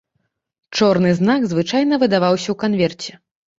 Чорны 0.79 1.11
знак 1.19 1.45
звычайна 1.53 2.01
выдаваўся 2.07 2.47
ў 2.51 2.55
канверце. 2.67 3.11